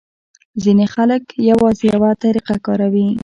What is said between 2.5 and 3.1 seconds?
کاروي.